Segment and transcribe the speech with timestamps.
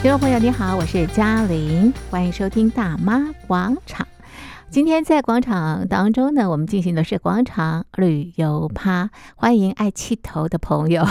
[0.00, 4.06] 听众朋友，你好，我是嘉玲，欢迎收听大妈广场。
[4.70, 11.04] 今天在广场当中呢，我们进行的是广场旅游趴，欢迎爱气头的朋友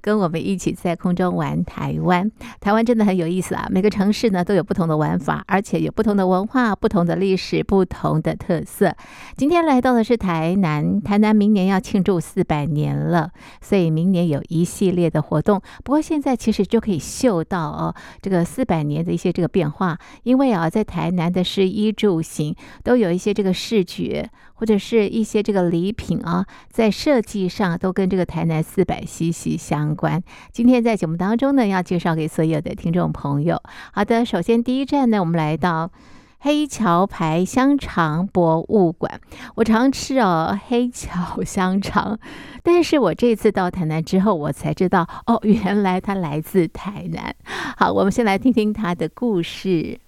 [0.00, 2.30] 跟我们一起在空中玩台湾。
[2.60, 8.94] 台湾真的很有意思啊，每个城市呢都有不同的玩法，而且有不同的文化、不同的历史、不同的特色。
[9.36, 15.60] 今天来到的是台南，台南明年要庆祝四百年了，所以明年有一系列的活动。
[15.82, 22.54] 不过现在其实就可以嗅到哦，这个四百年的一些这个变化，因为啊，在台南的衣住行。
[22.84, 30.22] 都有一些这个视觉，或者是一些这个礼品啊，在设计上都跟这个台南四百息息相关。
[30.52, 33.60] 今天在节目当中呢，要介绍给所有的听众朋友。
[33.92, 35.90] 好的，首先第一站呢，我们来到
[36.38, 39.20] 黑桥牌香肠博物馆。
[39.56, 42.20] 我常吃哦黑桥香肠，
[42.62, 47.34] 但是我这次到台南之后，我才知道哦，原来它来自台南。
[47.76, 49.98] 好，我们先来听听它的故事。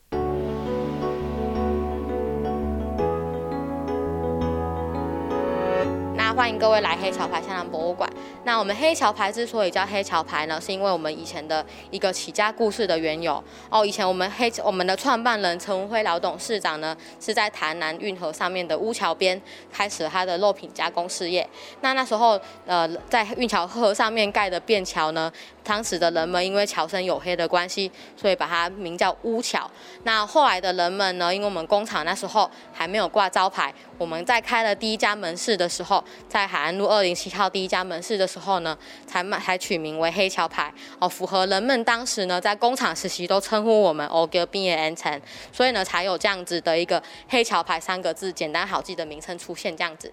[6.36, 8.06] 欢迎各位来黑桥牌香肠博物馆。
[8.44, 13.86] 那我们黑桥牌之所以叫黑桥牌呢，是因为我们以前的一个起家故事的缘由哦。
[13.86, 19.40] 以前我们黑我们的创办人陈文辉老董事长呢，是在台南运河上面的乌桥边
[19.72, 21.48] 开始他的肉品加工事业。
[21.80, 25.32] 那那时候呃，在运桥河上面盖的便桥呢，
[25.64, 29.68] 当时的人们因为桥身有黑的关系，所以把它名叫乌桥。
[30.02, 36.04] 那后来的人们呢，因为我们工厂那时候还没有挂招牌，我们在开了第一家门市的时候。
[36.28, 45.20] 在海岸路二零七号第一家门市的时候呢，才才取名为黑桥牌哦，符合人们当时呢在工厂实习都称呼我们哦叫毕业安成，
[45.52, 50.12] 所以呢才有这样子的一个黑桥牌三个字简单好记的名称出现这样子。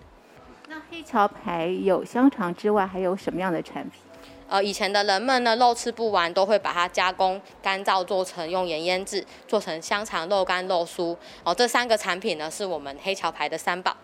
[0.69, 4.01] 那黑桥牌有香肠之外，还有什么样的产品？
[4.47, 11.53] 呃，以前的人们呢肉吃不完，都会把它加工干燥做成用盐腌制，做成香肠、肉干、肉酥哦。
[11.55, 13.95] 这三个产品呢是我们黑桥牌的三宝。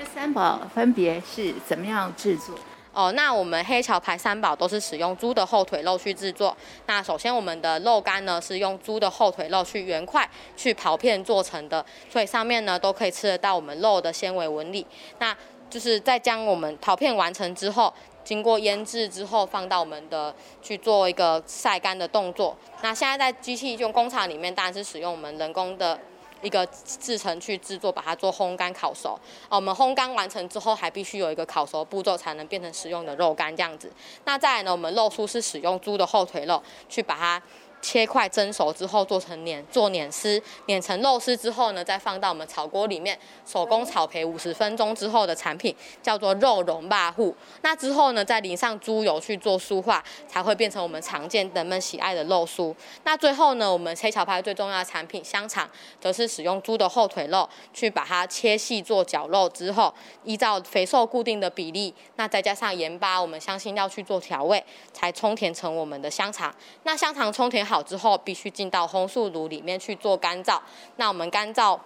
[0.00, 2.54] 这三宝分别是怎么样制作？
[2.94, 6.56] 哦，那我们黑桥牌三宝都是使用猪的后腿肉去制作。
[6.86, 14.86] 那首先我们的肉干呢是用猪的后腿肉去圆块去刨片做成的，所以上面呢都可以吃得到我们肉的纤维纹理。
[15.18, 15.36] 那
[15.68, 17.92] 就是在将我们刨片完成之后，
[18.24, 22.56] 经过腌制之后，放到我们的去做一个晒干的动作。
[22.80, 26.00] 那现在在机器用工厂里面，当然是使用我们人工的。
[26.42, 29.18] 一个制程去制作，把它做烘干烤熟。
[29.48, 33.90] 哦，我们烘干完成之后，还必须有一个烤熟步骤，才能变成食用的肉干这样子。
[34.24, 37.42] 那再来呢，我们肉酥是使用猪的后腿肉去把它。
[37.82, 47.34] 切块蒸熟之后做成碾做碾丝，碾成肉丝之后呢，再放到我们炒锅里面手工炒焙五十分钟之后的产品叫做肉蓉肉糊。
[47.62, 52.74] 那之后呢，再淋上猪油去做酥化，才会变成我们常见人们喜爱的肉酥。
[53.04, 55.68] 那最后呢，我们黑桥牌最重要的产品香肠，
[56.00, 59.92] 则是使用猪的后腿肉去把它切细做绞肉之后，
[60.24, 64.62] 依照肥瘦固定的比例，那再加上盐巴，我们相信要去做调味，
[64.92, 66.54] 才充填成我们的香肠。
[66.84, 70.58] 那香肠充填好之后，必须进到烘素炉里面去做干燥。
[70.96, 71.78] 那我们干燥，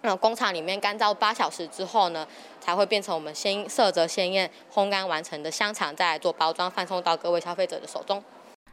[0.00, 2.26] 那工厂里面干燥八小时之后呢，
[2.58, 8.24] 才会变成我们鲜色泽鲜艳、烘干完成的香肠，再来做包装，贩送到各位消费者的手中。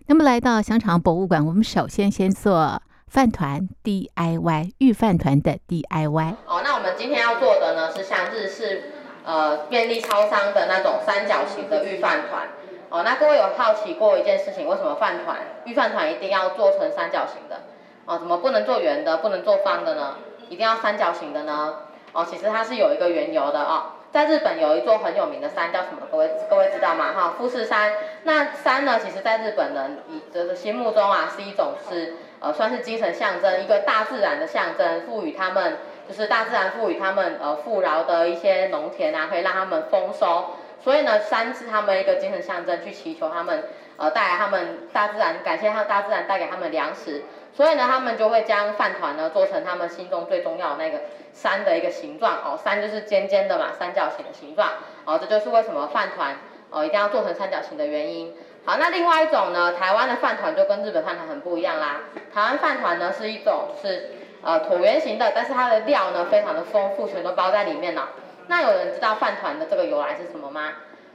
[0.05, 6.35] 那么来到香肠博物馆，我们首先先做饭团 DIY，御饭团的 DIY。
[6.45, 8.93] 哦，那我们今天要做的呢，是像日式
[9.25, 12.47] 呃便利超商的那种三角形的御饭团。
[12.89, 17.57] 哦，那各位有好奇过一件事情，为什么饭团御饭团一定要做成三角形的？
[18.05, 20.15] 哦，怎么不能做圆的，不能做方的呢？
[20.47, 21.79] 一定要三角形的呢？
[22.13, 23.91] 哦，其实它是有一个缘由的哦。
[24.09, 26.07] 在日本有一座很有名的山叫什么？
[26.09, 27.11] 各位各位知道吗？
[27.13, 27.91] 哈，富士山。
[28.23, 40.45] 那山呢，其实在日本人以这个心目中啊，是一种是呃算是精神象征，一个大自然的象征，赋予他们就是大自然赋予他们呃富饶的一些农田啊，可以让他们丰收。
[40.83, 43.63] 所以呢，山是他们一个精神象征，去祈求他们，
[43.97, 47.23] 呃，带来他们大自然，感谢他大自然带给他们粮食。
[47.53, 51.01] 所以呢，他们就会将饭团呢做成他们心中最重要的那个
[51.33, 54.69] 山的一个形状哦，山就是尖尖的嘛，三角形的形状
[55.05, 56.35] 哦，这就是为什么饭团
[56.69, 58.33] 哦一定要做成三角形的原因。
[58.63, 62.01] 好，那另外一种呢，台湾的饭团就跟日本饭团很不一样啦。
[62.31, 64.11] 台湾饭团呢是一种是
[64.43, 68.09] 呃椭圆形的，但是它的料呢非常的丰富，全都包在里面了。
[68.47, 70.73] 那有人知道饭团的这个由来是什么吗？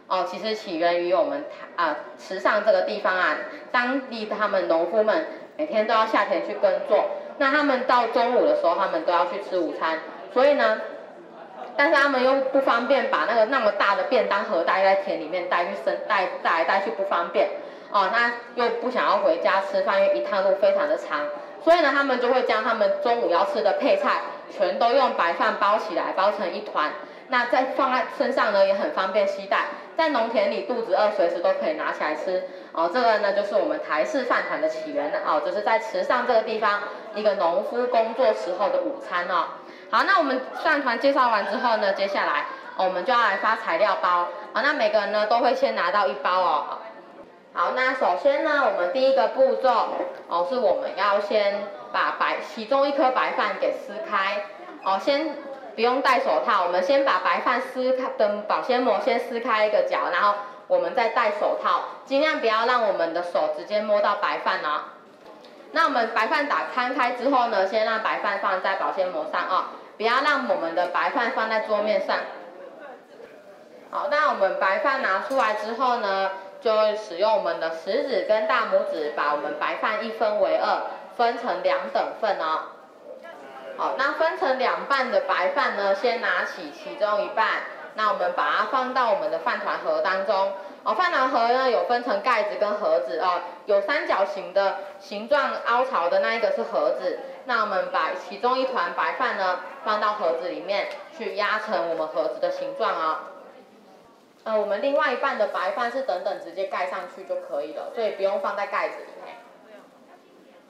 [0.09, 1.45] 哦，其实起源于我们
[1.77, 3.37] 啊池上这个地方啊，
[3.71, 5.27] 当地他们农夫们
[5.57, 7.07] 每天都要下田去耕作，
[7.39, 9.99] 那他们到中午的时候，他们都要去吃午餐，
[10.35, 10.81] 所以呢，
[11.77, 17.49] 但是他们又不方便把那个那么大的便当盒带在田里面带去生带带来带去不方便，
[17.91, 21.21] 哦，那又不想要回家吃饭，因为一趟路非常的长，
[21.65, 24.21] 所以呢，他们就会将他们中午要吃的配菜
[24.51, 26.91] 全都用白饭包起来，包成一团，
[27.33, 29.65] 那再放在身上呢，也很方便携带，
[29.97, 32.45] 在农田里肚子饿，随时都可以拿起来吃。
[32.73, 36.83] 哦，这个呢就是我们台式饭团的起源哦，就是在池上这个地方
[37.15, 39.47] 一个农夫工作时候的午餐哦。
[39.91, 42.45] 好，那我们饭团介绍完之后呢，接下来、
[42.77, 44.29] 我们就要来发材料包。
[44.53, 46.67] 好，那每个人呢都会先拿到一包哦。
[47.55, 49.89] 好，那首先呢，我们第一个步骤
[50.29, 54.45] 哦，是我们要先把白其中一颗白饭给撕开。
[54.85, 55.35] 哦，先
[55.75, 60.35] 不用戴手套，我们先把白饭撕开的保鲜膜先撕开一个角，然后
[60.67, 64.83] 我们再戴手套，尽量不要让我们的手直接摸到白饭哦。
[65.73, 69.65] 那我们白饭打摊开之后呢，先让白饭放在保鲜膜上哦，
[69.97, 72.17] 不要让我们的白饭放在桌面上。
[73.91, 76.31] 好，那我们白饭拿出来之后呢，
[76.61, 80.83] 就使用我们的食指跟大拇指，把我们白饭一分为二，
[81.17, 82.61] 分成两等份哦。
[83.83, 87.63] 好，那分成两半的白饭呢，先拿起其中一半，
[87.97, 90.53] 那我们把它放到我们的饭团盒当中。
[90.85, 100.87] 哦，饭团盒呢有分成盖子跟盒子哦，有三角形的形状凹槽的那一个是盒子，那我们把其中一团白饭呢放到盒子里面
[101.19, 103.17] 去压成我们盒子的形状哦。
[104.45, 109.12] 呃，我们另外一半的白饭是等等直接盖上去就可以了，所以不用放在盖子里。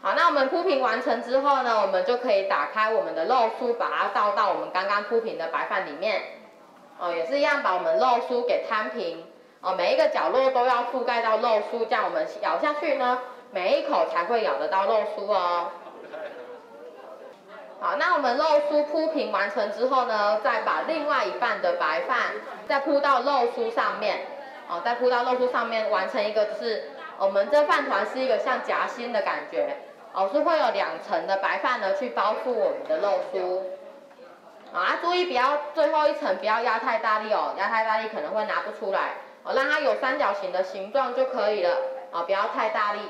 [0.03, 6.21] 好，那我们铺平完成之后呢，我们就可以打开我们的肉酥，把它倒到我们刚刚铺平的白饭里面。
[6.99, 9.25] 哦，也是一样，把我们肉酥给摊平。
[9.61, 13.21] 哦，每一个角落都要覆盖到肉酥，这样我们咬下去呢，
[13.53, 15.69] 每一口才会咬得到肉酥哦。
[17.79, 22.19] 好，那我们肉酥铺平完成之后呢，再把另外一半的白饭
[22.67, 24.27] 再铺到肉酥上面，
[24.69, 29.77] 哦，再铺到肉酥上面，完成一个就是我们这饭团是一个像夹心的感觉，
[30.15, 33.63] 哦，是会有两层的白饭呢去包覆我们的肉酥。
[34.73, 41.77] 啊，注意不要最后一层不要压太大力哦，压太大力可能会拿不出来，哦，让它有三角形的形状就可以了，
[42.11, 43.01] 啊，不要太大力。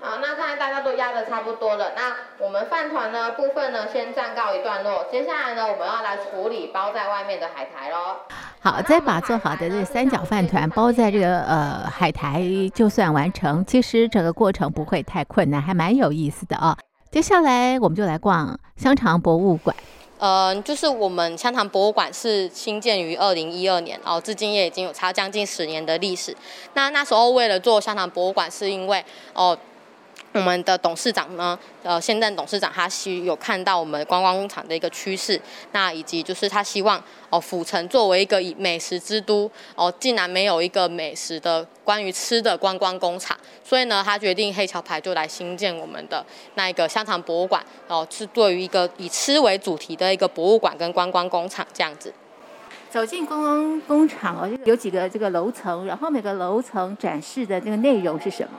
[0.00, 1.92] 好，那看来大家都压得差不多了。
[1.96, 5.04] 那我们饭团呢部分呢，先暂告一段落。
[5.10, 8.16] 接下来呢，我们要来处理包在外面的海苔喽。
[8.60, 12.42] 好，再把做好的这三角饭团包在这个呃海苔，
[12.74, 13.64] 就算完成。
[13.64, 16.76] 其实整个过程不会太困难，还蛮有意思的啊。
[17.12, 19.76] 接下来我们就来逛香肠博物馆。
[20.18, 26.34] 呃，就是我们香肠博物馆是新建于二零一二年哦，至今也已经有差将近十年的历史。
[26.74, 29.56] 那那时候为了做香肠博物馆，是因为哦。
[30.36, 35.40] 我们的董事长呢，呃，现任董事长他希有看到我们观光工厂的一个趋势，
[35.72, 43.34] 那以及就是他希望哦，府城作为一个以美食之都哦，竟然没有一个美食的关于吃的观光工厂，
[43.64, 46.24] 所以呢，他决定黑桥牌就来新建我们的
[46.54, 52.12] 那一个香肠博物馆哦，是对于一个以吃为主题的一个博物馆跟观光工厂这样子。
[52.90, 58.50] 走进观光工厂哦，有几个这个楼层，然后每个楼层展示的这个内容是什么？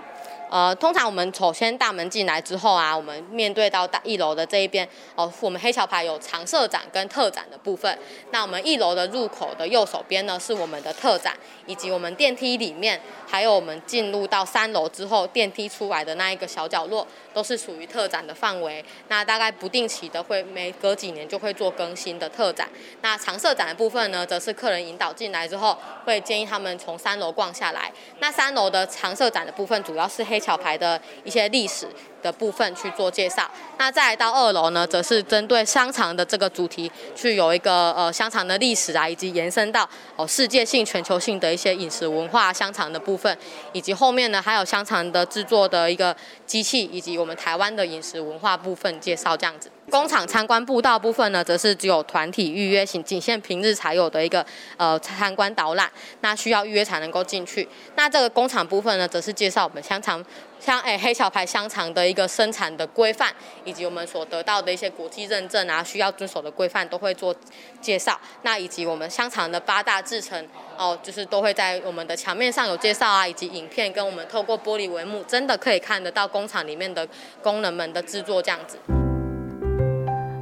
[0.49, 7.99] 呃，通常我们首先大门进来之后啊，我们面对到大一楼的这一边哦，我们黑桥牌有常设展跟特展的部分。
[8.31, 11.35] 那我们一楼的入口的右手边呢，是我们的特展，
[11.65, 17.05] 以及我们电梯里面，还有我们进入到三楼之后电梯出来的那一个小角落，
[17.37, 18.83] 都是属于特展的范围。
[19.09, 22.67] 那大概不定期的会每隔几年就会做更新的特展。
[23.01, 27.91] 那常设展的部分呢，则是客人引导进来之后，会建议他们从三楼逛下来。
[28.19, 30.37] 那三楼的常设展的部分，主要是黑。
[30.37, 31.89] 黑桥牌的一些历史
[32.27, 43.35] 的部分去做介绍，那再来到二楼呢，则是针对香肠的这个主题，去有一个呃香肠的历史啊，以及延伸到哦世界性、全球性的一些饮食文化香肠的部分，
[43.71, 46.13] 以及后面呢还有香肠的制作的一个
[46.45, 49.71] 机器，以及我们台湾的饮食文化部分介绍这样子。
[49.89, 55.89] 工厂参观步道部分呢，则是只有团体预约型，仅限平日才有的一个呃参观导览，
[56.19, 57.67] 那需要预约才能够进去。
[57.95, 60.23] 那这个工厂部分呢，则是介绍我们香肠。
[60.59, 63.31] 像诶黑桥牌香肠的一个生产的规范，
[63.63, 67.33] 以及我们所得到的一些国际认证啊，需要遵守的规范都会做
[67.79, 68.19] 介绍。
[68.41, 77.07] 那以及我们香肠的八大制成哦，就是都会在我们的墙面上有介绍啊，以及影片跟我们透过玻璃帷幕，真的可以看得到工厂里面的
[77.43, 78.77] 工人们的制作这样子。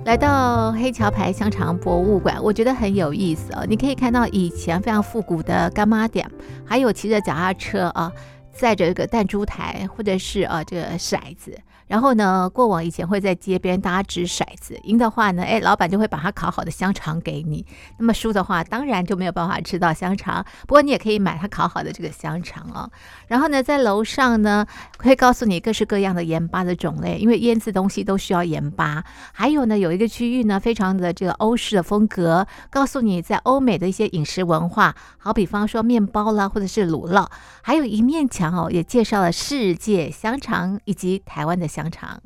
[0.06, 3.66] 来到黑桥牌香肠博物馆，我觉得很有意思哦。
[3.68, 6.30] 你可以看到以前非常复古的干妈店，
[6.64, 8.12] 还有骑着脚踏车啊。
[8.52, 11.58] 载着一个弹珠台或者是啊这个骰子。
[11.88, 17.64] 然后呢，过往以前会在街边大家掷骰子，赢的话呢，哎，老板就会把他烤好的香肠给你。
[18.00, 20.44] 那么输的话，当然就没有办法吃到香肠。
[20.62, 22.90] 不过你也可以买他烤好的这个香肠哦。
[23.28, 24.66] 然后呢，在楼上呢，
[24.98, 29.04] 会告诉你各式各样的盐巴的种类，因为腌制东西都需要盐巴。
[29.32, 37.28] 还有呢，有一个区域呢，非常的这个欧式的风格，告诉你在欧美的一些饮食文化，好比方说面包啦，或者是乳酪。
[37.62, 41.68] 还有一面墙哦，也介绍了世界香肠以及台湾的。
[41.76, 42.22] 香肠。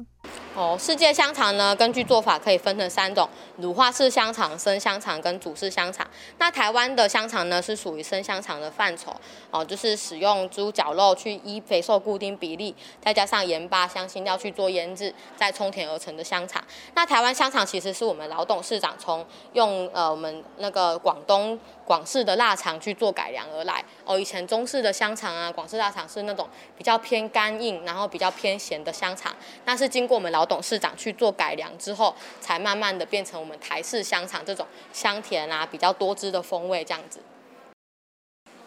[0.55, 6.05] 哦，世界香肠呢，根据做法可以分成三种：乳化式香肠、生香肠跟煮式香肠。
[6.37, 9.15] 那台湾的香肠呢，是属于生香肠的范畴。
[9.51, 16.61] 哦，就是使用猪绞肉去依肥瘦固定比例，再加上盐巴、香辛料去做腌制，再充填而成的香肠。
[16.93, 23.81] 那台湾香肠其实是我们老董事长从用呃我们那个广东广式的腊肠去做改良而来。
[24.03, 26.45] 哦，以前中式的香肠啊，广式腊肠是那种
[26.77, 29.33] 比较偏干硬，然后比较偏咸的香肠。
[29.63, 37.21] 那是经过我们老董事长去做改良之后，才慢慢的变成我们台式香肠这种香甜啊，比较多汁的风味这样子。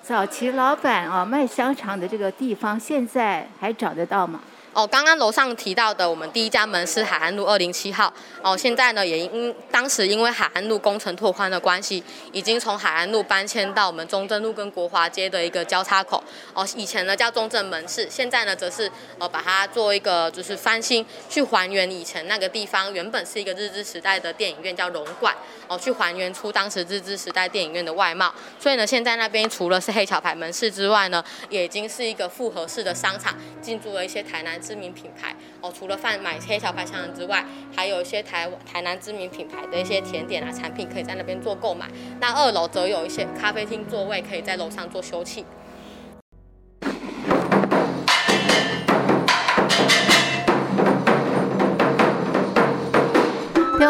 [0.03, 4.41] 早期老板啊卖香肠的这个地方，现在还找得到吗？
[4.75, 8.11] 哦，刚刚楼上提到的我们第一家门市海安路二零七号，
[8.41, 12.03] 哦，现在呢也因当时因为海安路工程拓宽的关系，
[12.33, 16.25] 已经从海安路搬迁到我们中正路跟国华街的一个交叉口。
[16.55, 25.37] 哦，以前呢叫中正门市，现在呢则是呃把它做一个就是翻新，去还原以前那个地方原本是一个日治时代的电影院叫龙冠，
[25.69, 28.33] 哦，去还原出当时日治时代电影院的外貌。
[28.59, 34.62] 所以呢，现在那边除了是黑桥牌门市之外呢，也已经是一个复合式的商场，进驻了一些台南。
[34.63, 41.87] 知名品牌哦，除了贩买黑桥牌香肠之外，还有一些台台南知名品牌的一些甜点啊产品，可以在那边做购买。
[42.21, 45.45] 那二楼则有一些咖啡厅座位，可以在楼上做休憩。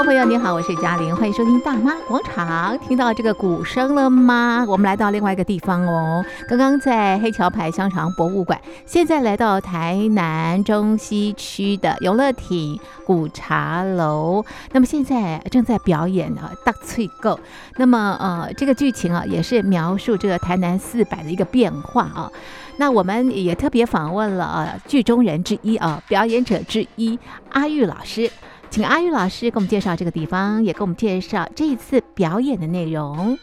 [0.05, 2.77] 朋友，你好，我是嘉玲，欢迎收听大妈广场。
[2.79, 4.65] 听到这个鼓声了吗？
[4.67, 6.25] 我们来到另外一个地方哦。
[6.49, 14.45] 刚刚在黑桥牌香肠博物馆，现在来到台南中西区的永乐町古茶楼。
[14.73, 17.39] 那么现在正在表演呢，大翠购。
[17.77, 22.29] 那么呃，这个剧情啊，也是描述这个台南四百的一个变化啊。
[22.79, 27.17] 那我们也特别访问了啊，剧中人之一啊，表演者之一
[27.51, 28.29] 阿玉老师。
[28.73, 33.39] 请阿玉老师给我们介绍这个地方，也给我们介绍这一次表演的内容。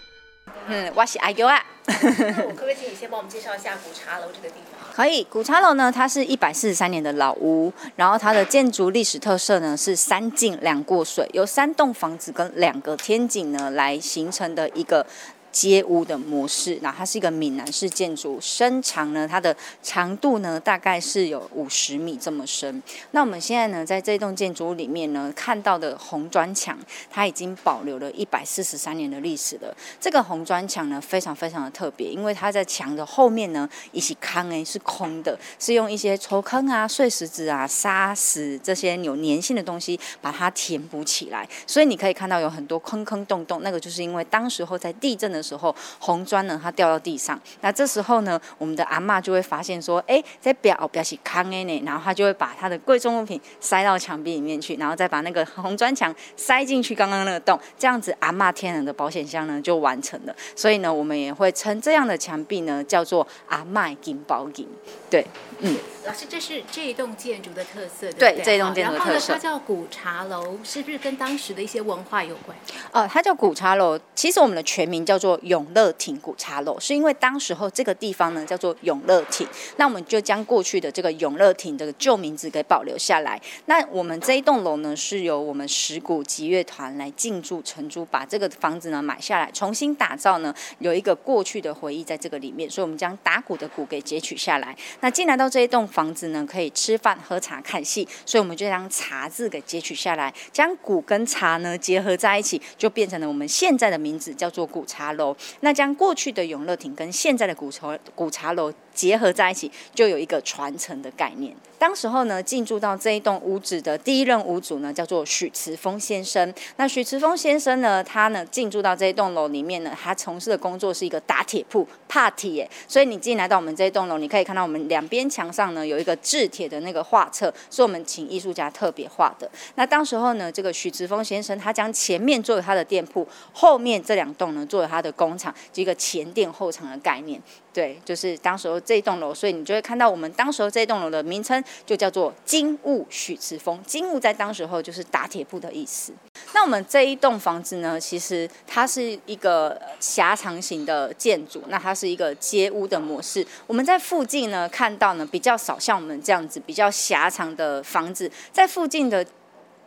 [0.65, 1.63] 嗯，我是阿玉啊。
[1.85, 4.91] 我可不可以请你先帮我们介绍一下古茶楼这个地方？
[4.91, 15.05] 可以，古茶楼呢，它是一百四十三年的老屋，然后它的建筑历史特色呢是三进两过水，由三栋房子跟两个天井呢来形成的一个。
[15.51, 22.81] 街屋的模式，那它是一个闽南式建筑，身长呢，它的长度呢大概是有五十米这么深。
[23.11, 26.77] 那我们现在呢，在这栋建筑里面呢，看到的红砖墙，
[27.09, 29.75] 它已经保留了一百四十三年的历史了。
[29.99, 45.38] 这个红砖墙呢，非常非常的特别，因为它在墙的后面呢，一些坑诶是空的，是用一些抽坑啊、碎石子啊、沙石这些有粘性的东西把它填补起来，所以你可以看到有很多坑坑洞洞，那个就是因为当时候在地震的。
[45.39, 47.39] 的时候，红砖呢，它掉到地上。
[47.61, 60.35] 那这时候呢，我们的阿嬷就会发现说，哎，在表表示康恩呢，然后他就会把他的贵重物品塞到墙壁里面去，然后再把那个红砖墙塞进去刚刚那个洞，这样子阿嬷天然的保险箱呢就完成了。
[60.55, 64.67] 所以呢，我们也会称这样的墙壁呢叫做阿嬷金包银。
[65.09, 65.25] 对，
[65.59, 65.75] 嗯。
[66.05, 69.33] 老师，这是这一栋建筑的特色，对，对，这一栋建筑的特色。
[69.33, 72.57] 它叫古茶楼，是不是跟当时的一些文化有关？
[72.91, 73.99] 哦，它叫古茶楼。
[74.15, 83.39] 其实我们的全名叫做永乐亭古茶楼，是因为当时候这个地方呢叫做永乐亭，那我们就将过去的这个永乐亭的旧名字给保留下来。
[83.65, 94.75] 那我们这一栋楼呢是由我们石鼓集乐团来进驻承租，把这个房子呢买下来，重新打造呢，有一个过去的回忆在这个里面，所以我们将打鼓的鼓给截取下来。
[95.01, 95.79] 那进来到这一栋。
[95.89, 105.35] 房子呢可以吃饭、喝茶、看戏，所以我们就将茶字给截取下来，将古跟茶呢结合在一起，就变成了我们现在的名字，叫做古茶楼。
[105.61, 111.55] 那将过去的永乐亭跟现在的古茶古茶楼结合在一起，就有一个传承的概念。
[111.77, 116.53] 当时候呢，进驻到这一栋屋子的第一任屋主呢，叫做许慈峰先生。
[116.75, 122.69] 那许慈峰先生呢，他呢进驻到这一栋楼里面呢，他从事的工作是一个打铁铺，怕铁。
[122.85, 129.49] 所以你进来到我们这一栋楼，你可以看到我们两边墙上呢有一个制铁的那个画册，是我们请艺术家特别画的。
[129.75, 137.41] 那当时候呢，这个许慈峰先生他将前面作为他的店铺，后面这两栋呢作为他的工厂，一个前店后厂的概念。
[137.71, 143.79] 对，就是当时候这栋楼，所以你就会看到我们当时候这栋楼的名称就叫做金物许慈峰。
[143.85, 146.11] 金物在当时候就是打铁铺的意思。
[146.53, 153.45] 那我们这一栋房子呢，其实它是一个狭长型的建筑，那它是一个街屋的模式。
[153.67, 159.23] 我们在附近呢看到呢比较少像我们这样子比较狭长的房子，在附近的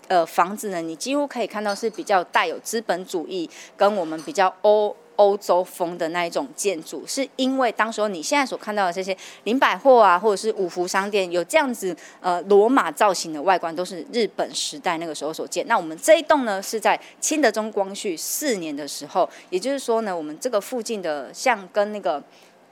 [0.06, 4.96] 呃房子呢，你几乎可以看到是比较带有资本主义跟我们比较欧。
[5.22, 15.64] 欧洲风的那一种建筑，是因为当时候你现在所看到的这些林百货啊，或者是五福商店，有这样子呃罗马造型的外观，都是日本时代那个时候所建。
[15.68, 22.20] 那我们这一栋呢，是在清德宗光绪四年的时候，也就是说呢，我们这个附近的像跟那个。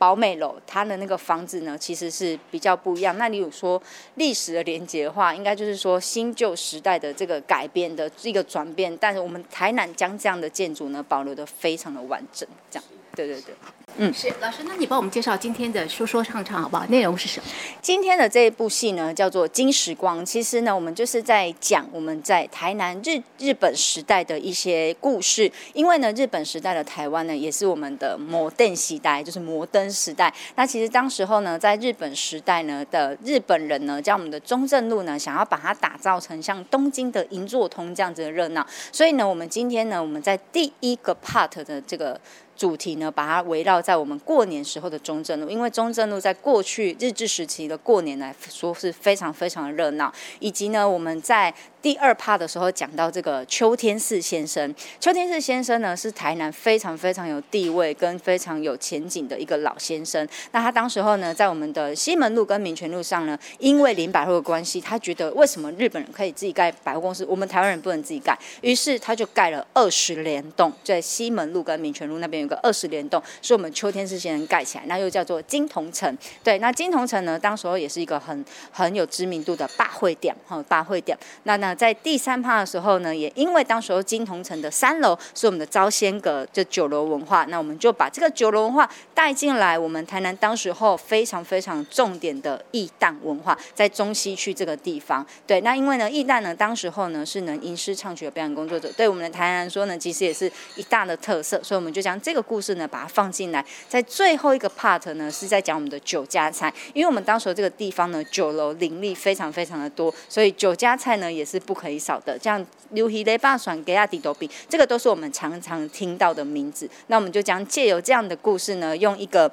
[0.01, 3.19] 宝美楼，它的那个房子呢，其实是比较不一样。
[3.19, 3.81] 那你有说
[4.15, 8.97] 历史的连接的话，应该就是说新旧时代的这个改变的一个转变。
[8.97, 12.85] 但是我们台南将这样的建筑呢，保留得非常的完整，这样。
[13.27, 13.55] 对对对。
[13.97, 16.87] 嗯，是老师，那你帮我们介绍今天的说说唱唱好不好？
[16.87, 17.47] 内容是什么？
[17.83, 20.21] 今天的这一部戏呢，叫做《金时光》。
[20.25, 25.51] 其实呢，我们就是在讲我们在台南日日本时代的一些故事。
[25.75, 30.33] 因为呢，日本时代的台湾呢，也是我们的摩登时代，就是摩登时代。
[30.55, 38.65] 那其实当时候呢，在日本时代呢的日本人呢，将我们的中正路呢，想要把它打造成像东京的银座通这样子的热闹。
[38.93, 42.19] 所以呢，我们今天呢，我们在第一个 part 的这个。
[42.61, 51.55] 主题呢，把它围绕在我们过年时候的中正路，因为中正路在过去日治时期的过年来说是非常非常的热闹，以及呢，我们在。
[51.83, 60.29] 第二趴的时候讲到这个秋天寺先生，秋天寺先生呢是台南非常非常有地位跟非常有前景的一个老先生。
[60.53, 68.39] 那他当时候呢，在我们的西门路跟民权路上呢，因为林百货的关系，他觉得为什么日本人可以自己盖百货公司，我们台湾人不能自己盖？
[68.61, 76.15] 于是他就盖了二十连栋，在西门路跟民权路那边个二十连栋，是我们秋天寺先生盖起来，那又叫做金同城。
[76.45, 81.19] 对，那金同城呢，当时候也是一个很很有知名度的百货店，哈，百货店。
[81.45, 81.71] 那那。
[81.81, 89.79] 在第三趴的时候呢，也因为当时候金同城的三楼是我们的招仙阁，就酒楼文化，那我们就把这个酒楼文化带进来。
[89.79, 95.25] 我们台南当时候非常非常重点的义旦文化，在中西区这个地方。
[95.47, 101.63] 对，那因为呢，义旦呢，当时候呢是能吟诗唱曲的表演工作者，对我们的台南来说呢，其实也是一大的特色。
[101.63, 103.65] 所以我们就将这个故事呢，把它放进来。
[103.89, 111.61] 在最后一个 part 呢，是在讲我们的酒家菜，因为我们当时候这个地方呢，酒楼林立非常非常的多，所以酒家菜呢也是。
[111.61, 116.89] 不可以少的，像牛皮雷霸爽给亚迪多比，这个都是我们常常听到的名字。
[117.09, 119.49] 那我们就将借由这样的故事呢，用一个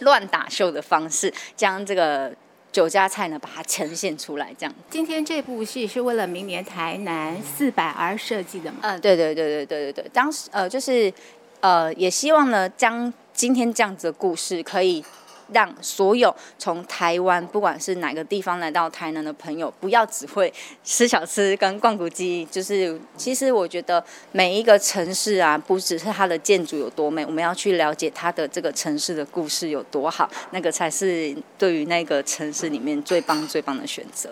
[0.00, 2.30] 乱打秀的方式，将这个
[2.72, 4.52] 酒家菜呢，把它呈现出来。
[4.58, 8.78] 这样，今天这部戏是为了明年台南四百而设计的吗？
[8.82, 10.10] 嗯，对对对对对对对。
[10.12, 11.10] 当时呃，就是
[11.60, 15.04] 呃，也希望呢，将今天这样子的故事可以。
[15.52, 20.52] 让所有从台湾不管是哪个地方来到台南的朋友，不要只会
[20.84, 22.46] 吃小吃跟逛古迹。
[22.52, 34.30] 就是其实我觉得每一个城市啊，不只是它的建筑有多美，我们要去了解它的这个城市的故事有多好，那个才是对于那个城市里面最棒最棒的选择。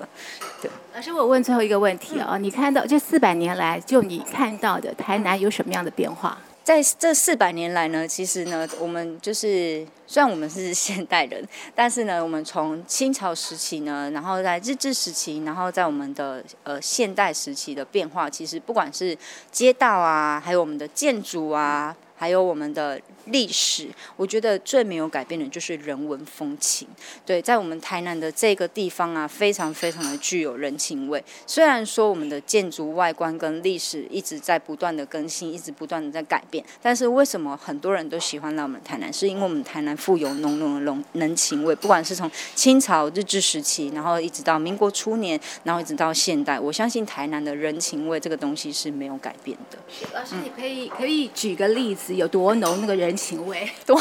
[0.63, 6.39] 对，老师，我问最后一个问题啊，你看到这四百年来，就你看到的台南有什么样的变化？
[6.69, 11.43] 在这四百年来呢，其实呢，我们就是虽然我们是现代人，
[11.75, 19.17] 但是呢，我们从清朝时期呢，然后在日治时期，然后在我们的呃现代时期的变化，其实不管是
[19.51, 23.01] 街道啊，还有我们的建筑啊，还有我们的。
[23.31, 26.87] 历史，我觉得最没有改变的就是人文风情。
[27.25, 31.23] 对，在我们台南的这个地方啊，非常非常的具有人情味。
[31.47, 39.13] 虽然说我们的建筑外观跟历史一直在不断的更新，一直不断的在改变，但是为什么很多人都喜欢来我们台南？
[39.13, 41.75] 是因为我们台南富有浓浓的浓人情味。
[41.75, 49.79] 不管是从清朝日治时期，然后一直到民国初年，然后一直到现代，我相信台南的人情味这个东西是没有改变的。
[50.15, 53.69] 老师，你可以可以举个例子，有多浓那个人情味？
[53.85, 54.01] 多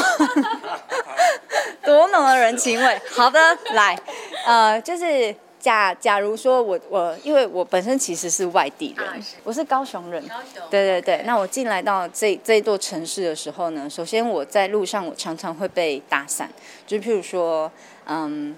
[1.84, 3.00] 多浓的人情味。
[3.10, 3.38] 好的，
[3.74, 3.98] 来，
[4.46, 9.06] 呃，就是假假如说我我，因为我本身其实是外地人，
[9.42, 10.22] 我是高雄人。
[10.70, 11.22] 对对对。
[11.26, 16.46] 那我进来到这这一座城市的时候呢，首先我在路上我常常会被搭讪，
[16.86, 17.70] 就譬如说，
[18.06, 18.56] 嗯。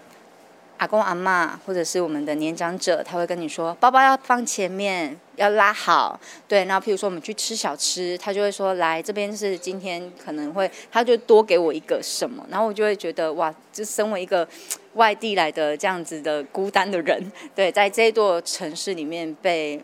[0.81, 6.21] 阿公阿妈或者是我们的年长者，他会跟你说，包包要放前面，要拉好。
[6.47, 14.47] 对，然后譬如说我们去吃小吃，他就会说，来这边是今天可能会，他就多给我一个什么，然后我就会觉得哇，就身为一个
[14.95, 19.83] 外地来的这样子的孤单的人， 对，在这座城市里面被。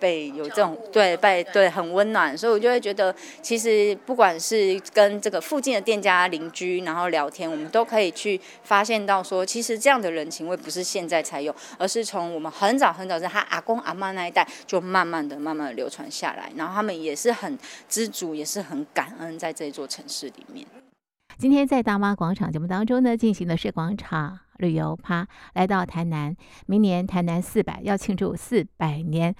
[0.00, 17.58] 被有这种对被对很温暖，所以我就会觉得，其实不管是跟这个附近的店家邻居，然后聊天，我们都可以去发现到说，其实这样的人情味不是现在才有，而是从我们很早很早在他阿公阿妈那一代就慢慢的、慢慢的流传下来，然后他们也是很
[17.88, 20.66] 知足，也是很感恩在这座城市里面。
[21.38, 26.36] 今天在大妈广场节目当中呢，进行的是广场旅游趴，来到台南，
[26.66, 29.34] 明年台南四百要庆祝四百年。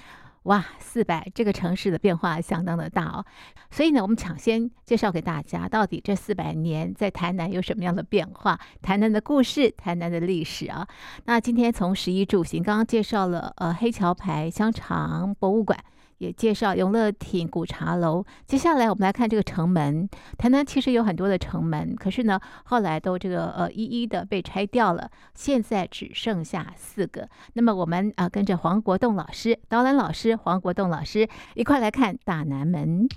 [0.44, 3.24] 哇，四百这个城市的变化相当的大哦，
[3.70, 8.58] 所以呢，我们抢先介绍给大家，到底这四百年在台南有什么样的变化？
[8.80, 10.88] 台南的故事，台南的历史啊。
[11.26, 15.78] 那今天从十一住行，刚刚介绍了呃黑桥牌香肠博物馆。
[16.20, 18.22] 也介绍永乐亭古茶楼。
[18.46, 20.06] 接下来我们来看这个城门。
[20.36, 27.26] 台南其实有很多的城门，可是呢，后来都这个呃一一的被拆掉了，现在只剩下四个。
[27.54, 33.08] 那么我们啊、跟着黄国栋老师导览老师黄国栋老师一块来看大南门。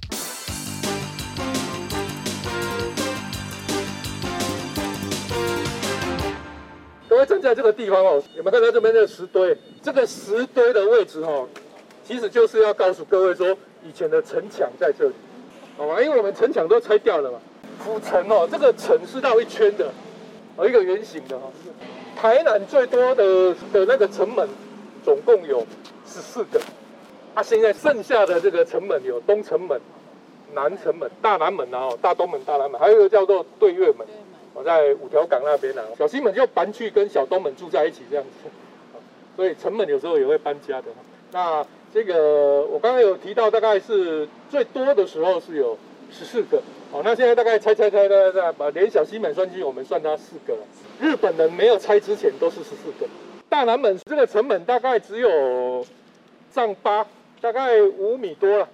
[7.10, 9.58] 各位站在这个地方哦，有没有看到这边的石堆？
[9.82, 11.50] 这个石堆的位置哦。
[12.06, 15.14] 其实就是要告诉各位说，以前的城墙在这里，
[15.78, 16.02] 好吗？
[16.02, 17.40] 因为我们城墙都拆掉了嘛。
[17.80, 19.90] 府城哦，这个城是绕一圈的，
[20.56, 21.50] 哦，一个圆形的哈。
[22.16, 24.48] 台南最多的的那个城门，
[25.04, 25.66] 总共有
[26.06, 26.62] 十四个。
[27.34, 29.80] 啊，现在剩下的这个城门有东城门、
[30.54, 34.06] 南城门、大南门啊，大东门、大南门，还有一个叫做对月门，
[34.54, 35.82] 我在五条港那边啊。
[35.98, 38.50] 小西门就搬去跟小东门住在一起这样子，
[39.36, 40.88] 所以城门有时候也会搬家的。
[41.32, 45.78] 那这个我刚刚有提到，大概是最多的时候是有
[46.12, 46.60] 十四个，
[46.92, 50.62] 好，那现在大概拆拆拆拆拆，把连小西门算进去，我们算它四个了。
[51.00, 53.08] 日本人没有拆之前都是十四个。
[53.48, 55.86] 大南门这个成本大概只有
[56.52, 57.06] 丈八，
[57.40, 58.68] 大概五米多了。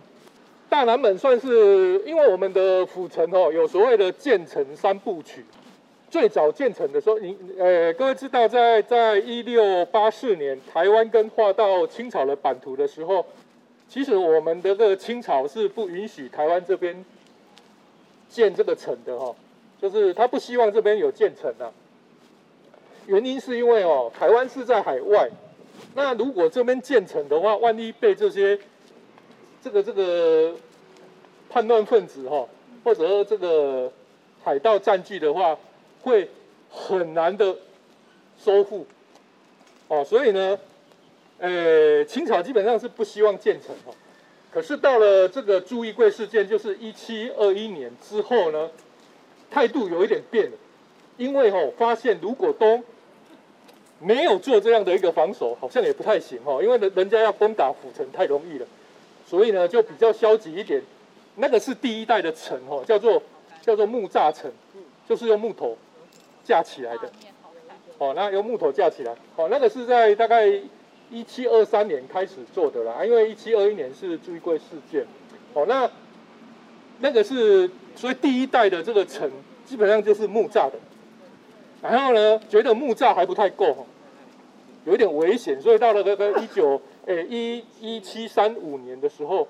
[0.70, 5.44] 大南门算是因为我们的府城哦，有所谓的建城三部曲。
[6.10, 13.24] 最早建成的时候，你呃，各位知道在，在在一六八四年，台湾跟划到清朝的版图的时候，
[13.88, 17.06] 其实我们的这个清朝是不允许台湾这边
[18.28, 19.36] 建这个城的哈，
[19.80, 21.70] 就是他不希望这边有建城啊。
[23.06, 25.30] 原因是因为哦，台湾是在海外，
[25.94, 28.60] 那如果这边建城的话，万一被这些
[29.62, 30.56] 这个这个
[31.52, 32.48] 叛乱分子哈，
[32.84, 33.92] 或者这个
[34.44, 35.56] 海盗占据的话。
[36.02, 36.30] 会
[36.70, 37.56] 很难的
[38.38, 38.86] 收复，
[39.88, 40.58] 哦，所以呢，
[41.40, 43.94] 呃，清朝基本上是不希望建城哦。
[44.52, 48.70] 可是到了这个朱一贵事件，就是一七二一年之后呢，
[49.52, 50.58] 态度有一点变了，
[51.18, 52.82] 因为哦，发现如果都
[54.00, 58.66] 没有做这样的一个防守，好像也不太行哦，因为人人家要攻打府城太容易了，
[59.26, 60.82] 所以呢就比较消极一点。
[61.36, 63.22] 那个是第一代的城哦，叫做
[63.62, 64.52] 叫做木栅城，
[65.08, 65.78] 就是用木头。
[66.50, 67.12] 架起来的，
[68.00, 70.48] 哦，那用木头架起来，哦，那个是在大概
[71.12, 75.06] 一七二三年开始做的啦，因为一七二一年是朱一贵事件，
[75.54, 75.88] 哦，那
[77.02, 79.30] 那个是所以第一代的这个城
[79.64, 80.80] 基本上就是木栅的，
[81.84, 83.86] 然后呢，觉得木栅还不太够，
[84.86, 89.48] 有一点危险，所以到了那个一九诶一一七三五年的时候，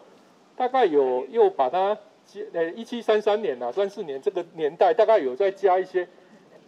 [0.57, 6.05] 大概有又把它接诶一七三三年呐三四年这个年代大概有再加一些。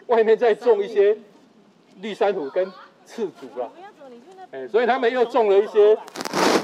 [0.07, 1.17] 外面再种一些
[2.01, 2.71] 绿珊瑚跟
[3.05, 3.69] 刺竹啦，
[4.51, 5.95] 哎，所以他们又种了一些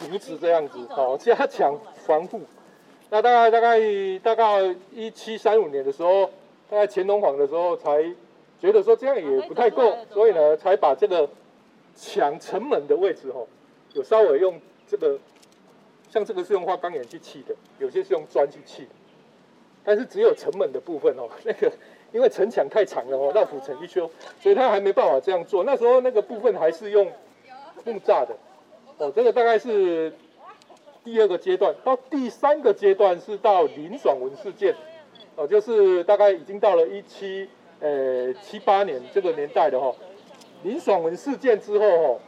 [0.09, 2.41] 竹子这样子，哦，加强防护。
[3.09, 3.79] 那大概大概
[4.19, 6.25] 大概一七三五年的时候，
[6.69, 8.03] 大概乾隆皇的时候才
[8.59, 11.29] 觉得说这样也不太够，所以呢，才把这个
[11.95, 13.47] 墙城门的位置哦，
[13.93, 15.17] 有稍微用这个，
[16.09, 18.87] 像这个是用花岗岩去砌的，有些是用砖去砌，
[19.83, 21.71] 但是只有城门的部分哦，那个。
[22.17, 24.03] 因为城墙太长了哦，绕府城一圈，
[24.41, 25.63] 所以他还没办法这样做。
[25.63, 27.05] 那时候那个部分还是用
[27.85, 28.35] 木栅的，
[28.97, 30.11] 哦，这个大概是
[31.03, 31.75] 第二个阶段。
[31.83, 34.73] 到第三个阶段是到林爽文事件，
[35.35, 37.47] 哦，就是大概已经到了一七
[37.81, 39.93] 呃七八年这个年代的哈。
[40.63, 42.19] 林爽文事件之后哦，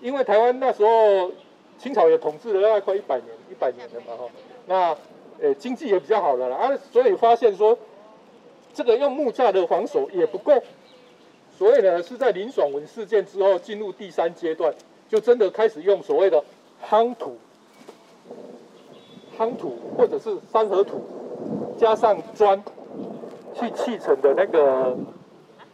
[0.00, 1.30] 因为台湾那时候
[1.78, 4.28] 清朝也统治了大概快一百年，一百年了嘛哈。
[4.66, 4.96] 那
[5.40, 7.78] 呃经济也比较好了啦，啊，所以发现说。
[8.74, 10.62] 这个用木栅的防守也不够，
[11.58, 14.74] 所以呢是在林爽文事件之后进入第三阶段，
[15.08, 16.42] 就真的开始用所谓的
[16.84, 17.36] 夯土、
[19.38, 21.04] 夯土或者是三合土
[21.78, 22.62] 加上砖
[23.54, 24.96] 去砌成的那个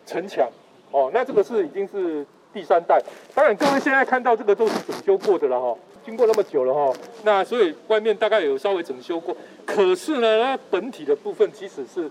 [0.06, 0.48] 城墙。
[0.90, 2.98] 哦，那这个是已经是第三代。
[3.34, 5.76] 当然，各位现在看到这个都是整修过的了哈。
[6.04, 6.90] 经过那么久了哈，
[7.22, 12.10] 那所以外面大概有稍微整修过，可是呢，它本体的部分其实是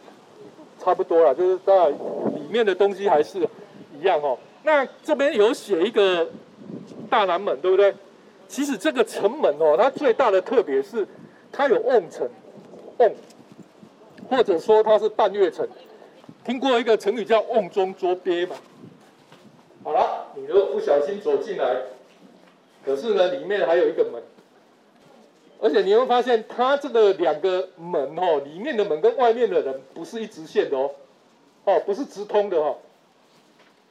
[0.87, 3.39] 差不多了，就是在里面的东西还是
[3.99, 4.37] 一样哦。
[4.63, 6.25] 那这边有写一个
[7.09, 7.93] 大南门，对不对？
[8.47, 11.05] 其实这个城门哦，它最大的特别是
[11.51, 12.25] 它有瓮城，
[12.99, 13.11] 瓮，
[14.29, 15.67] 或者说它是半月城。
[16.45, 18.55] 听过一个成语叫“瓮中捉鳖”吗？
[19.83, 21.81] 好了，你如果不小心走进来。
[22.85, 24.23] 可是呢，里面还有一个门，
[25.59, 30.91] 而且你会发现，它这个两个门哦，里面的门跟外面的人不是一直线的哦，
[31.65, 32.75] 哦，不是直通的哈，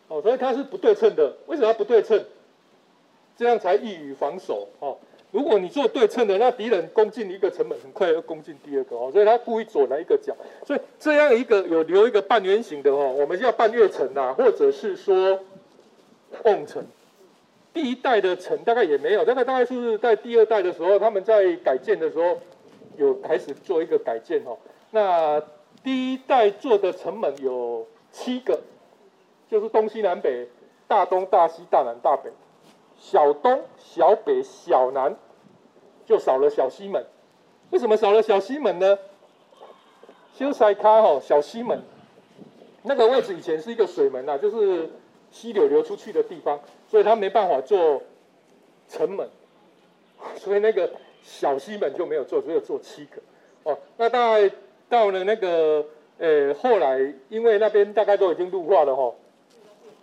[0.08, 1.34] 哦，所以它是不对称的。
[1.46, 2.24] 为什么它不对称？
[3.36, 4.96] 这样才易于防守哦。
[5.32, 15.40] 如果你做对称的，那敌人攻进一个城门，很快又攻进第二个哦，所以他故意左来一个角，所以这样一个有留一个半圆形的哦，我们叫半月城呐，或者是说
[16.44, 16.82] 瓮城。
[17.76, 22.38] 第一代的城大概也没有，大概大概是在第二代的时候，他们在改建的时候
[22.96, 24.56] 有开始做一个改建哦。
[24.92, 25.38] 那
[25.84, 28.58] 第一代做的城门有七个，
[29.50, 30.48] 就是东西南北、
[30.88, 32.30] 大东、大西、大南、大北。
[32.98, 35.14] 小东、小北、小南
[36.06, 37.04] 就少了小西门。
[37.68, 38.98] 为什么少了小西门呢？
[40.32, 41.82] 修塞卡哈小西门
[42.84, 44.88] 那个位置以前是一个水门呐，就是。
[45.36, 48.02] 溪流流出去的地方，所以他没办法做
[48.88, 49.28] 城门，
[50.40, 50.90] 所以那个
[51.22, 53.20] 小西门就没有做，只有做七个。
[53.64, 54.50] 哦，那大概
[54.88, 55.84] 到了那个
[56.18, 59.12] 呃后来，因为那边大概都已经陆化了哈，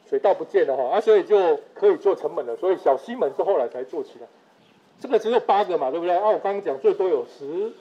[0.07, 2.55] 水道不见了哈，啊，所以就可以做城门了。
[2.57, 4.27] 所以小西门是后来才做起来。
[4.99, 6.15] 这个只有八个嘛，对不对？
[6.15, 7.71] 啊，我刚刚讲最多有十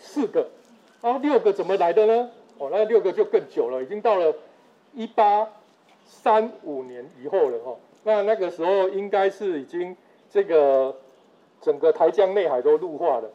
[0.00, 0.48] 四个，
[1.02, 2.30] 啊，六个怎么来的呢？
[2.56, 4.34] 哦，那六个就更久了，已经到了
[4.94, 5.46] 一八。
[6.08, 9.94] 三五年以后了哈，那那个时候应该是已经
[10.30, 10.96] 这个
[11.60, 13.30] 整个台江内海都陆化了，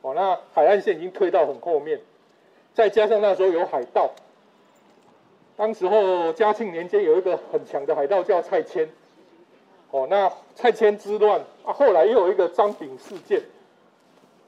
[0.00, 2.00] 哦，那海岸线已经退到很后面，
[2.72, 4.12] 再加上那时候有海盗，
[5.56, 8.88] 当时候嘉庆年间有一个很强的海盗叫蔡牵，
[9.90, 13.42] 哦，那蔡牵之乱啊，后来又有一个张炳事件。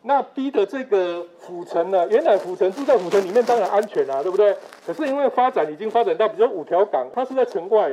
[0.09, 2.07] 那逼的这个府城呢？
[2.09, 4.57] 原来府城住在府城里面当然安全啊，对不对？
[4.87, 7.91] 可是因为发展已经发展到，比如说五条港，它是在城外，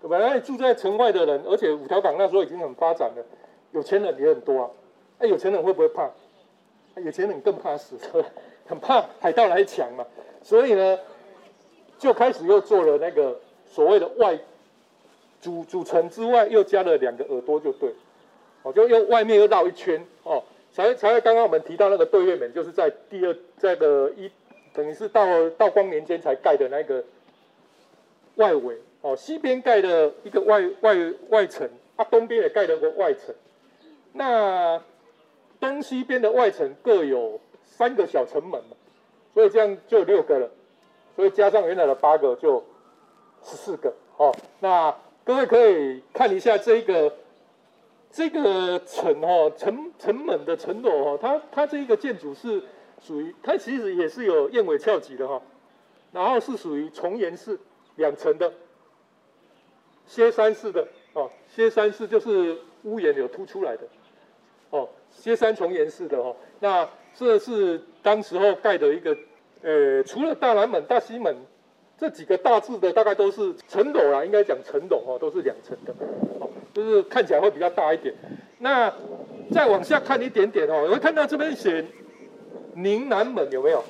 [0.00, 0.16] 对吧？
[0.18, 3.22] 那你住在城外的人，而且五条港那时候已经很发展了，
[3.72, 4.70] 有钱人也很多啊。
[5.18, 6.10] 哎，有钱人会不会怕？
[6.96, 7.96] 有钱人更怕死，
[8.66, 10.02] 很怕海盗来抢嘛。
[10.42, 10.98] 所以呢，
[11.98, 14.38] 就开始又做了那个所谓的外
[15.42, 17.92] 主主城之外，又加了两个耳朵，就对，
[18.62, 20.42] 哦，就用外面又绕一圈哦。
[20.76, 24.30] 才才刚刚我们提到那个对月门，就是在第二这个一
[24.74, 25.24] 等于是到
[25.56, 27.02] 道光年间才盖的那个
[28.34, 30.94] 外围哦，西边盖的一个外外
[31.30, 33.34] 外城，啊东边也盖了个外城，
[34.12, 34.78] 那
[35.58, 38.60] 东西边的外城各有三个小城门，
[39.32, 40.50] 所以这样就六个了，
[41.16, 42.62] 所以加上原来的八个就
[43.42, 44.30] 十四个哦。
[44.60, 47.10] 那各位可以看一下这一个。
[48.16, 52.62] 这个城哈城城门的城楼哈，它它这一个建筑是
[52.98, 55.42] 属于它其实也是有燕尾翘脊的哈，
[56.12, 57.60] 然后是属于重檐式
[57.96, 58.50] 两层的，
[60.06, 63.82] 歇山式的哦，歇山式就是屋檐有凸出来的
[64.70, 69.14] 哦，歇山重檐式的哈，那这是当时候盖的一个
[69.60, 71.36] 呃，除了大南门、大西门
[71.98, 75.94] 这几个大致的，大概都是城楼啦，应该讲城楼哈，都是两层的。
[76.76, 78.14] 就是看起来会比较大一点，
[78.58, 78.92] 那
[79.50, 81.82] 再往下看一点点哦，我会看到这边写
[82.74, 83.82] 宁南门有没有？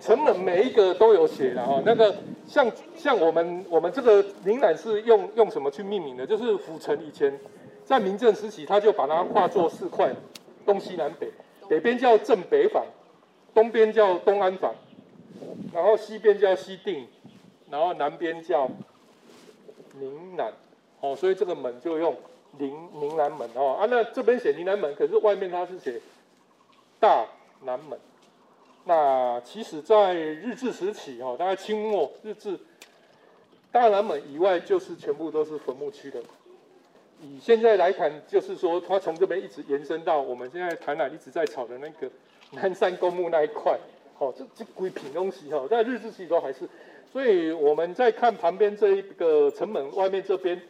[0.00, 1.80] 城门每一个都有写的哦。
[1.86, 2.12] 那个
[2.44, 6.26] 像像我们我们这个宁南是用用什么去命名的？
[6.26, 7.38] 就是府城以前
[7.84, 10.12] 在明郑时期，他就把它划作四块，
[10.66, 11.30] 东西南北，
[11.68, 12.84] 北边叫正北坊，
[13.54, 14.74] 东边叫东安坊，
[15.72, 17.06] 然后西边叫西定，
[17.70, 18.68] 然后南边叫
[20.00, 20.52] 宁南。
[21.12, 22.16] 哦，所以这个门就用
[22.58, 26.00] 宁宁南门哦啊，那这边写宁南门，可是外面它是写
[26.98, 27.26] 大
[27.64, 27.98] 南门。
[28.84, 32.58] 那其实，在日治时期哦，大概清末日治，
[33.70, 36.20] 大南门以外就是全部都是坟墓区的。
[37.22, 42.10] 以现在来看，就是说它从这边一直延伸到我们现在台南一直在炒的那个
[42.52, 43.78] 南山公墓那一块。
[44.18, 46.66] 哦，这这鬼品东西哈，在日治时期都还是。
[47.12, 50.60] 所以我们在看旁边这一个城门外面这边，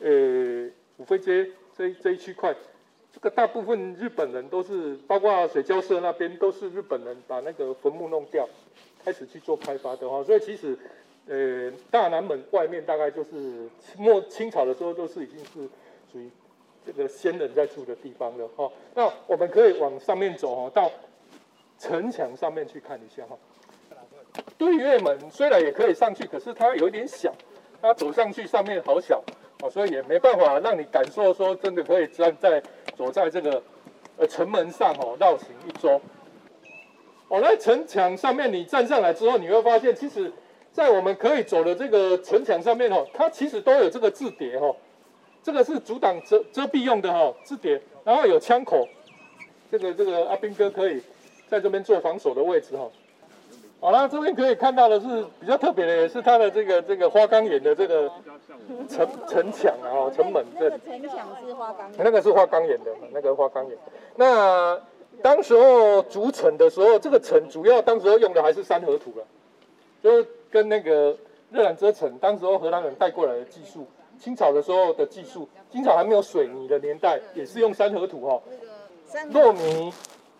[0.00, 2.54] 呃，五妃街这这一区块，
[3.12, 8.48] 这个大部分日本人都是，包括水交社那边都是日本人把那个坟墓弄掉，
[9.04, 10.78] 开始去做开发的话，所以其实，
[11.26, 15.68] 呃，大南门外面大概就是清末清朝的时候都是已经是
[16.12, 16.30] 属于
[16.86, 18.70] 这个先人在住的地方了哈。
[18.94, 20.90] 那我们可以往上面走哈，到
[21.78, 23.36] 城墙上面去看一下哈。
[24.56, 27.34] 对月门虽然也可以上去，可是它有点小，
[27.82, 29.22] 它走上去上面好小
[29.60, 32.62] 哦，所以也没办法让你感受说真的可以站在
[32.96, 33.62] 走在这个
[34.16, 36.00] 呃城门上哦绕行一周。
[37.28, 40.32] 哦，那城墙上面你站上来之后，你会发现，其实，
[40.72, 44.74] 在我们可以走的这个城墙上面哦，它其实都有这个字叠哦，
[45.42, 48.88] 这个是阻挡遮遮蔽用的哈字叠，然后有枪口，
[49.70, 51.02] 这个这个阿兵哥可以
[51.48, 52.88] 在这边做防守的位置哈。
[53.80, 58.10] 好了，这边可以看到的是比较特别的，也是它的这个这个花岗岩的这个
[58.88, 60.76] 城城墙啊，城门这里。
[60.84, 62.04] 城墙是花岗岩。
[62.04, 63.76] 那个是花岗岩的，那个花岗岩。
[64.16, 64.80] 那
[65.22, 69.24] 当时候筑城的时候，这个城主要当时候用的还是三合土了，
[70.02, 71.16] 就跟那个
[71.50, 73.86] 热兰遮城，当时候荷兰人带过来的技术，
[74.18, 78.42] 清朝的时候的技术，清朝还没有水泥的年代，也是用三合土哈，
[79.32, 79.92] 糯米、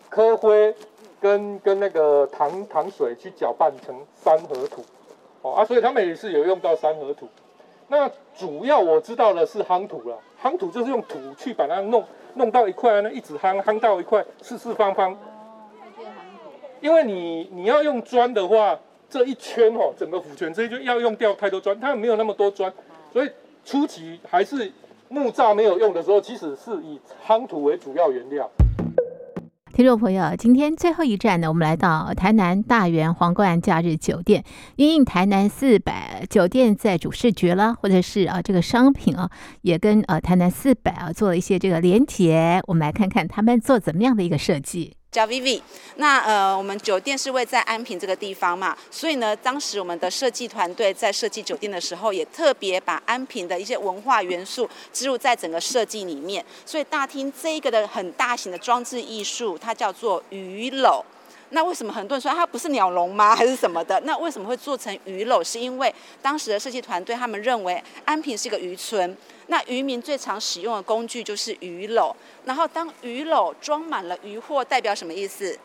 [0.09, 0.75] 科灰。
[1.21, 4.81] 跟跟那个糖糖水去搅拌成三合土，
[5.41, 7.27] 哦啊，所以他们也是有用到三合土。
[7.89, 12.03] 那主要我知道的是夯土了，夯土就是用土去把它弄
[12.35, 15.17] 弄到一块，那一直夯夯到一块四四方方。
[16.79, 22.71] 因为你你要用砖的话，这一圈哦，整个府泉这一圈要用掉太多砖，它没有那么多砖，
[23.11, 23.29] 所以
[23.65, 24.71] 初期还是
[25.09, 28.49] 木栅没有用的时候，其实是以夯土为主要原料。
[29.79, 34.43] 听众朋友，今天最后一站呢，我们来到台南大园皇冠假日酒店。
[34.75, 42.59] 因应台南四百酒店在主视觉啦，或者是啊这个商品啊，也跟呃台南四百啊做了一些这个连结。
[42.67, 44.97] 我们来看看他们做怎么样的一个设计。
[45.11, 45.59] 叫 Vivi，
[45.95, 56.45] 那呃，我们酒店是位在安平这个地方嘛，所以呢，当时我们的设计团队在设计酒店的时候，也特别把安平的一些文化元素植入在整个设计里面。
[56.63, 61.03] 所以大厅这一个的很大型的装置艺术，它叫做鱼篓。
[61.51, 63.35] 那为什么很多人说它不是鸟笼吗？
[63.35, 63.99] 还是什么的？
[64.05, 65.43] 那为什么会做成鱼篓？
[65.43, 72.13] 是因为当时的设计团队他们认为安平是一个渔村，那渔民最常使用的工具就是鱼篓。
[72.45, 75.57] 然后当鱼篓装满了鱼货，代表什么意思？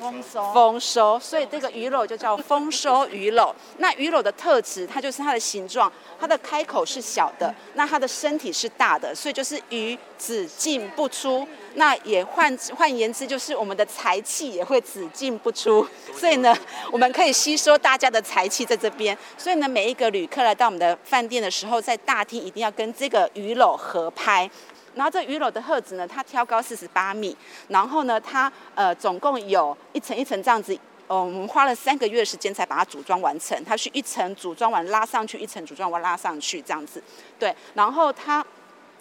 [0.00, 3.52] 丰收，丰收，所以这个鱼篓就叫丰收鱼篓。
[3.78, 11.46] 那鱼篓的特质，它就是它的形状，它的开口是小的，那它的身体是大的，所以就是鱼只进不出。
[11.76, 15.86] 那也换换言之，就是我们的财气也会只进不出。
[16.16, 16.56] 所以呢，
[16.92, 19.16] 我们可以吸收大家的财气在这边。
[19.36, 24.48] 所以呢，每一个旅客来到我们的饭店的时候，在大厅一定要跟这个鱼篓合拍。
[24.94, 27.36] 然后这鱼篓的盒子呢，它挑高四十八米，
[27.68, 30.76] 然后呢，它呃总共有一层一层这样子，
[31.06, 33.62] 哦，我们花了三个月时间才把它组装完成。
[33.64, 37.02] 它是一层组装完拉上去，一层组装完拉上去这样子，
[37.38, 37.54] 对。
[37.74, 38.44] 然后它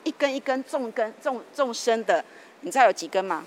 [0.04, 2.24] 一根一根纵根纵纵深的，
[2.62, 3.46] 你知道有几根吗？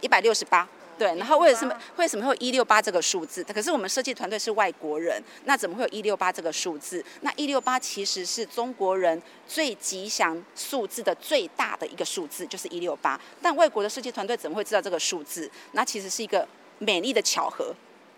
[0.00, 0.68] 一百六十八。
[0.98, 3.44] 对，然后为什么为什么会有一六八这个数字？
[3.44, 7.04] 可是我们设计团队是外国人，那怎么会有一六八这个数字？
[7.20, 13.18] 那一六八其实是中国人最吉祥数字的最大的一个数字，就是一六八。
[13.40, 15.48] 但外国的设计团队怎么会知道这个数字？
[15.72, 16.46] 那其实是一个
[16.78, 17.72] 美丽的巧合。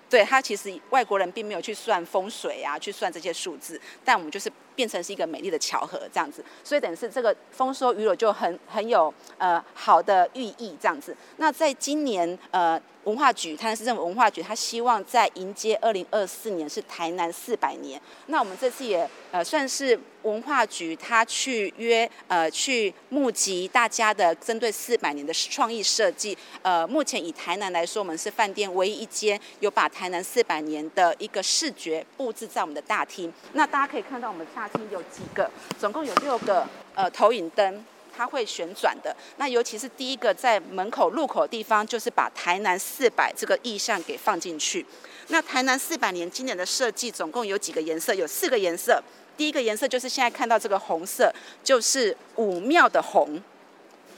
[0.08, 11.14] 对，它其实外国人并没有去算风水啊，去算这些数字，但我们就是变成是一个美丽的巧合这样子，所以等于是这个丰收鱼肉就很很有呃好的寓意这样子。
[11.36, 12.80] 那在今年呃。
[13.04, 17.98] 文化局，台南市政府文化局，他希望在迎接二零二四年是台南四百年。
[18.26, 26.36] 那我们这次也呃算是文化局，他去约呃去募集大家的针对四百年的创意设计。
[26.60, 33.32] 呃，目前以台南来说，我们是饭店唯一一间有把台南四百年的一个视觉布置在我们的大厅。
[33.54, 37.84] 那大家可以看到，我们大有几个，总共有六个呃投影灯。
[38.12, 44.84] 它会旋转的，那尤其是第一个在门口入口的地方，就是把台南四百这个意象给放进去。
[45.28, 48.12] 那台南四百年今年的设计总共有几个颜色？
[48.12, 49.02] 有四个颜色。
[49.38, 51.32] 第一个颜色就是现在看到这个红色，
[51.64, 53.40] 就是武庙的红。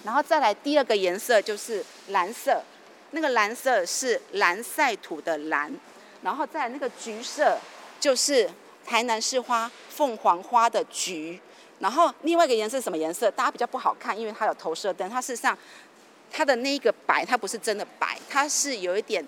[0.02, 2.60] 然后再来第二个颜色就是蓝色，
[3.12, 5.72] 那个蓝色是蓝赛土的蓝。
[6.22, 7.56] 然后再来那个橘色，
[8.00, 8.50] 就是
[8.84, 11.40] 台南市花凤凰花的橘。
[11.78, 13.30] 然后另外一个颜色什么颜色？
[13.32, 15.08] 大家比较不好看，因为它有投射灯。
[15.10, 15.56] 它事实上，
[16.30, 19.26] 它的那个白，它不是真的白，它是有一点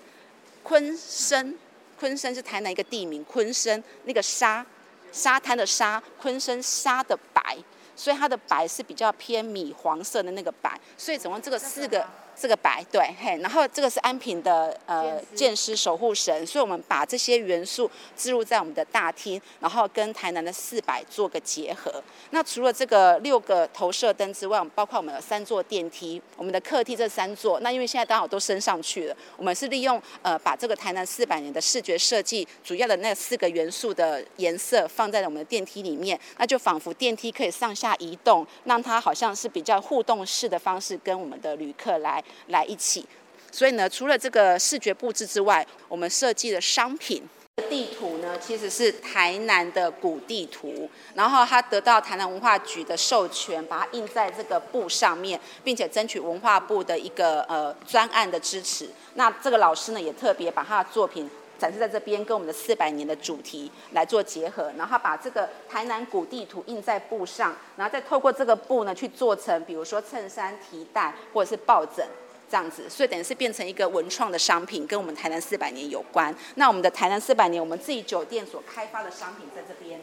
[0.63, 1.57] 昆生
[1.99, 4.65] 昆生是台南一个地名，昆生那个沙，
[5.11, 7.57] 沙滩的沙，昆生沙的白，
[7.95, 12.07] 所以它的白是比较偏米黄色的那个白，所以总共这个四个。
[12.37, 22.03] 这个白对嘿，然后这个是安平的呃剑师守护神，所以我们把这些元素置入在我们的大厅，然后跟台南的四百做个结合。
[22.31, 42.23] 那除了这个六个投射灯之外，我们包括我们有三座电梯，我们的客厅这三座，那因为现在刚好都升上去了，我们是利用呃把这个台南四百年的视觉设计主要的那四个元素的颜色放在了我们的电梯里面，那就仿佛电梯可以上下移动，让它好像是比较互动式的方式跟我们的旅客来。
[42.47, 43.05] 来一起，
[43.51, 47.23] 所以呢，除了这个视觉布置之外，我们设计的商品
[47.69, 58.89] 地图呢，其实是台南的古地图，然后他得到台南文化局的授权，把它印在这个布上面，并且争取文化部的一个呃专案的支持。
[59.13, 72.05] 那这个老师呢，也特别把他的作品展示在这边，跟我们的四百年的主题来做结合，然后把这个台南古地图印在布上，然后再透过这个布呢去做成，比如说衬衫、提袋或者是抱枕。
[72.47, 76.33] 这样子，所以等于是变成一个文创的商品，跟我们台南四百年有关。
[76.53, 79.99] 那我们的台南四百年，我们自己酒店所开发的商品在这边。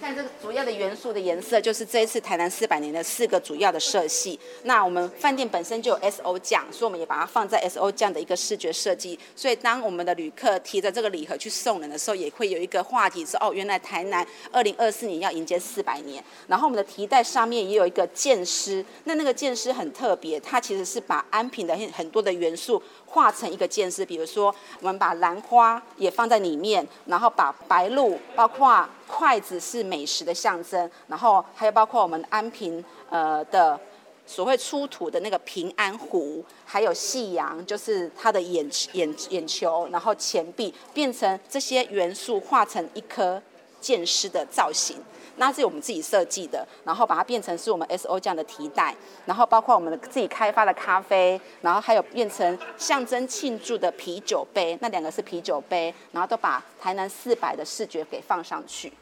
[0.00, 4.40] 看这个主要的元素的颜色，就是这一次台南四百年的四个主要的色系。
[4.62, 9.18] 那我们饭店本身就有 S O 酱，所以我们也把它放在 S O 酱的一个视觉设计。
[9.36, 16.24] 所以当我们的旅客提着这个礼盒去送人的时候，也会有一个话题是哦，原来台南二零二四年要迎接四百年。
[16.48, 28.88] 然后我们的提袋上面也有一个剑狮，那那个剑狮很特别，它其实是把安平的很很多的元素画成一个剑狮，比如说我们把兰花也放在里面，然后把白鹭，包括。
[29.12, 33.78] 筷子是美食的象征，然后还有包括我们安平呃的
[34.24, 43.42] 所谓出土的那个平安壶，还有夕阳，就是它的眼眼眼球，然后钱币变成这些元素画成一颗
[43.80, 44.96] 剑狮的造型，
[45.36, 48.94] 那是我们自己设计的，然后把它变成是我们 S O 这样的提袋，
[49.26, 58.92] 然后包括我们自己开发的咖啡，然后还有变成象征庆祝的啤酒杯，那两个是啤酒杯，然后都把台南四百的视觉给放上去。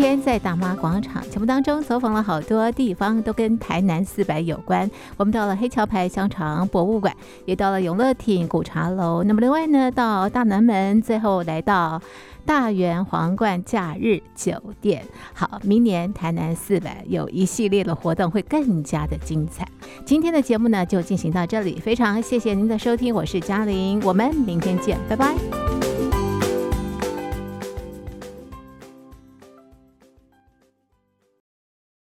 [0.00, 4.90] 天在大妈广场节目当中走访了好多地方，都跟台南四百有关。
[5.18, 9.22] 我们到了黑桥牌香肠博物馆，也到了永乐亭古茶楼。
[9.22, 12.00] 那么另外呢，到大南门，最后来到
[12.46, 15.04] 大元皇冠假日酒店。
[15.34, 19.68] 好，明年台南四百有一系列的活动会更加的精彩。
[20.06, 25.69] 今天的节目呢就进行到这里，非常谢谢您的收听，我是嘉玲，我们明天见，拜拜。